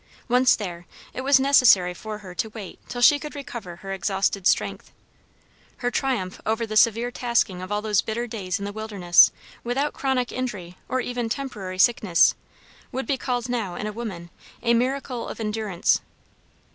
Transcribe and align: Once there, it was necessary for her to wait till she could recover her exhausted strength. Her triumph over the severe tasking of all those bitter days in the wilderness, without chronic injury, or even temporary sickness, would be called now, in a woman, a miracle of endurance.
Once 0.27 0.55
there, 0.55 0.87
it 1.13 1.21
was 1.21 1.39
necessary 1.39 1.93
for 1.93 2.17
her 2.17 2.33
to 2.33 2.49
wait 2.49 2.79
till 2.89 3.03
she 3.03 3.19
could 3.19 3.35
recover 3.35 3.75
her 3.75 3.91
exhausted 3.93 4.47
strength. 4.47 4.91
Her 5.77 5.91
triumph 5.91 6.41
over 6.43 6.65
the 6.65 6.75
severe 6.75 7.11
tasking 7.11 7.61
of 7.61 7.71
all 7.71 7.83
those 7.83 8.01
bitter 8.01 8.25
days 8.25 8.57
in 8.57 8.65
the 8.65 8.71
wilderness, 8.73 9.31
without 9.63 9.93
chronic 9.93 10.31
injury, 10.31 10.75
or 10.89 11.01
even 11.01 11.29
temporary 11.29 11.77
sickness, 11.77 12.33
would 12.91 13.05
be 13.05 13.15
called 13.15 13.47
now, 13.47 13.75
in 13.75 13.85
a 13.85 13.91
woman, 13.93 14.31
a 14.63 14.73
miracle 14.73 15.27
of 15.27 15.39
endurance. 15.39 16.01